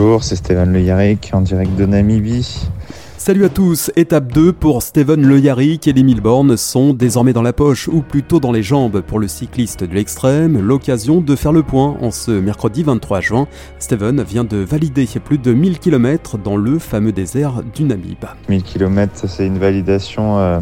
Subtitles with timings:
[0.00, 2.68] Bonjour, c'est Stéphane Le Yarrick en direct de Namibie.
[3.16, 7.42] Salut à tous, étape 2 pour Steven Le Yarrick et les Milborn sont désormais dans
[7.42, 11.50] la poche ou plutôt dans les jambes pour le cycliste de l'extrême, l'occasion de faire
[11.50, 13.48] le point en ce mercredi 23 juin.
[13.80, 18.24] Steven vient de valider plus de 1000 km dans le fameux désert du Namib.
[18.48, 20.60] 1000 km, c'est une validation euh,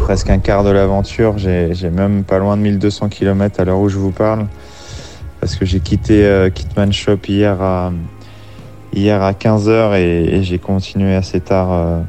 [0.00, 3.88] presque un quart de l'aventure, j'ai même pas loin de 1200 km à l'heure où
[3.88, 4.48] je vous parle
[5.40, 7.92] parce que j'ai quitté euh, Kitman Shop hier à,
[8.96, 12.00] hier à 15h et, j'ai continué assez tard euh,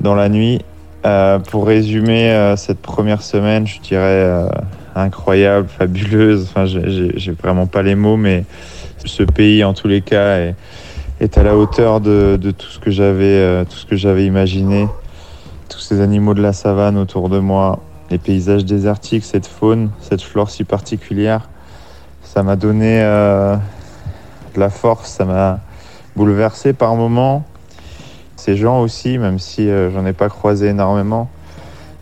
[0.00, 0.62] dans la nuit.
[1.04, 4.48] Euh, pour résumer cette première semaine, je dirais
[4.94, 6.48] incroyable, fabuleuse.
[6.48, 8.44] Enfin, j'ai vraiment pas les mots, mais
[9.04, 10.38] ce pays, en tous les cas,
[11.20, 14.88] est, à la hauteur de, de tout ce que j'avais, tout ce que j'avais imaginé.
[15.68, 20.22] Tous ces animaux de la savane autour de moi, les paysages désertiques, cette faune, cette
[20.22, 21.48] flore si particulière
[22.34, 23.54] ça m'a donné euh,
[24.54, 25.60] de la force, ça m'a
[26.16, 27.44] bouleversé par moments.
[28.36, 31.28] Ces gens aussi, même si euh, j'en ai pas croisé énormément,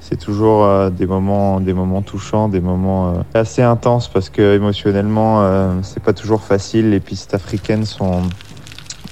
[0.01, 5.83] c'est toujours euh, des moments, des moments touchants, des moments assez intenses parce que émotionnellement,
[5.83, 6.91] c'est pas toujours facile.
[6.91, 8.23] Les pistes africaines sont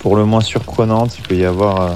[0.01, 1.19] pour le moins surprenantes.
[1.19, 1.95] Il peut y avoir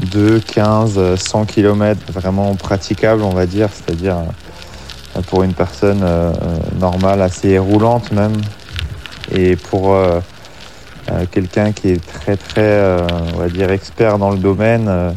[0.00, 4.18] 2, 15, 100 km vraiment praticables, on va dire, c'est-à-dire
[5.22, 8.34] pour une personne euh, euh, normale, assez roulante même.
[9.32, 9.96] Et pour
[11.10, 12.80] euh, quelqu'un qui est très très,
[13.34, 15.14] on va dire, expert dans le domaine,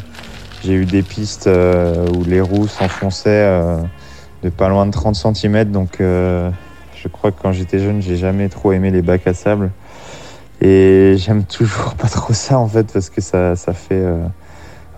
[0.64, 3.78] j'ai eu des pistes où les roues s'enfonçaient
[4.42, 5.64] de pas loin de 30 cm.
[5.66, 9.70] Donc je crois que quand j'étais jeune, j'ai jamais trop aimé les bacs à sable.
[10.60, 14.04] Et j'aime toujours pas trop ça en fait parce que ça, ça fait.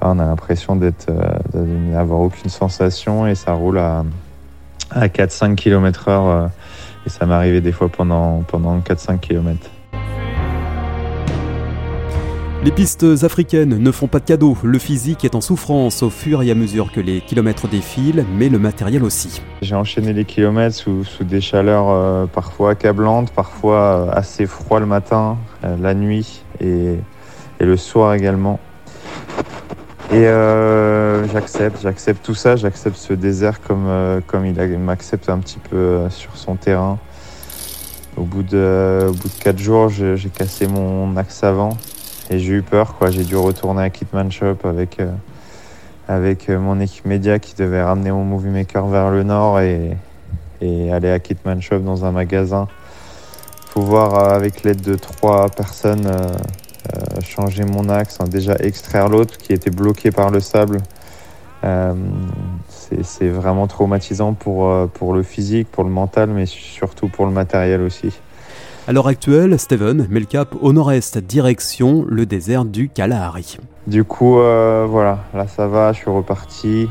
[0.01, 1.07] on a l'impression d'être,
[1.55, 4.05] d'avoir aucune sensation et ça roule à,
[4.91, 6.47] à 4-5 km heure euh,
[7.07, 9.71] et ça m'arrivait des fois pendant, pendant 4-5 km.
[12.63, 16.43] Les pistes africaines ne font pas de cadeaux, le physique est en souffrance au fur
[16.43, 19.41] et à mesure que les kilomètres défilent, mais le matériel aussi.
[19.63, 24.85] J'ai enchaîné les kilomètres sous, des chaleurs euh, parfois accablantes, parfois euh, assez froid le
[24.85, 26.97] matin, la nuit et,
[27.61, 28.61] le soir également.
[30.13, 35.61] Et euh, j'accepte, j'accepte tout ça, j'accepte ce désert comme, euh, il, m'accepte un petit
[35.71, 36.99] peu euh, sur son terrain.
[38.19, 41.79] Au bout de, au bout de quatre jours, j'ai cassé mon axe avant
[42.31, 42.95] et j'ai eu peur.
[42.97, 43.11] Quoi.
[43.11, 45.11] J'ai dû retourner à Kitman Shop avec, euh,
[46.09, 49.97] avec mon équipe média qui devait ramener mon Movie Maker vers le nord et,
[50.61, 52.69] et aller à Kitman Shop dans un magasin.
[53.67, 59.37] Faut voir avec l'aide de trois personnes euh, changer mon axe, hein, déjà extraire l'autre
[59.37, 60.79] qui était bloqué par le sable.
[61.63, 61.95] Euh,
[63.03, 67.33] c'est vraiment traumatisant pour, euh, pour le physique, pour le mental, mais surtout pour le
[67.33, 68.13] matériel aussi.
[68.91, 73.57] À l'heure actuelle, Steven met le cap au nord-est, direction le désert du Kalahari.
[73.87, 76.89] Du coup, voilà, là ça va, je suis reparti.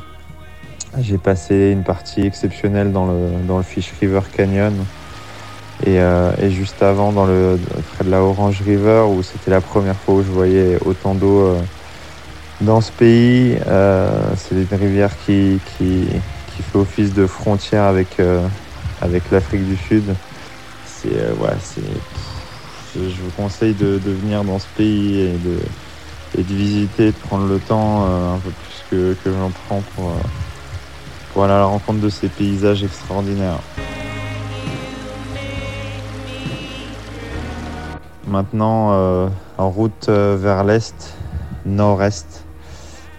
[1.01, 4.73] J'ai passé une partie exceptionnelle dans le, dans Fish River Canyon.
[5.87, 7.59] Euh, et, juste avant, dans le,
[7.93, 11.47] près de la Orange River, où c'était la première fois où je voyais autant d'eau
[11.47, 11.59] euh,
[12.61, 13.57] dans ce pays.
[13.67, 18.17] Euh, c'est une rivière qui, fait office de frontière avec
[19.33, 20.15] l'Afrique du Sud.
[21.01, 25.57] C'est, c'est, je vous conseille de, venir dans ce pays et de,
[26.37, 30.11] et de visiter, de prendre le temps un peu plus que, que j'en prends pour,
[31.33, 33.59] pour aller à la rencontre de ces paysages extraordinaires.
[38.29, 39.27] Maintenant, euh,
[39.57, 41.15] en route euh, vers l'est,
[41.65, 42.45] nord-est,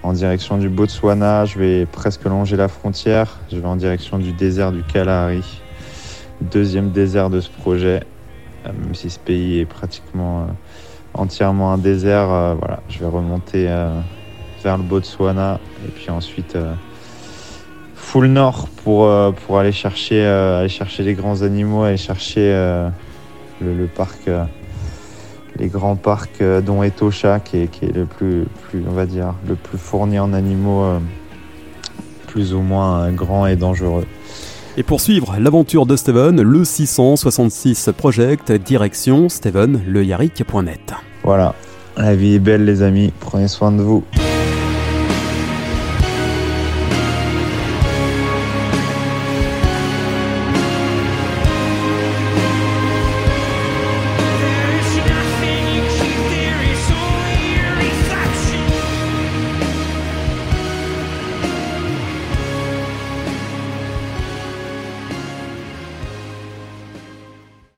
[0.05, 1.47] en direction du Botswana.
[1.47, 3.39] Je vais presque longer la frontière.
[3.51, 5.63] Je vais en direction du désert du Kalahari,
[6.41, 8.03] deuxième désert de ce projet.
[8.67, 10.47] Euh, même si ce pays est pratiquement
[11.15, 12.27] entièrement un désert,
[12.59, 13.65] voilà, je vais remonter
[14.63, 16.57] vers le Botswana et puis ensuite
[17.97, 22.53] full nord pour, pour aller, chercher, aller chercher les grands animaux, aller chercher
[23.61, 24.29] le, parc
[25.61, 29.07] les grands parcs euh, dont Etosha qui est, qui est le plus, plus, on va
[29.07, 30.99] dire, le plus fourni en animaux euh,
[32.27, 34.07] plus ou moins euh, grands et dangereux.
[34.77, 40.95] Et pour suivre l'aventure de Steven, le 666 Project, direction stevenleyaric.net.
[41.25, 41.55] Voilà,
[41.97, 44.05] la vie est belle les amis, prenez soin de vous.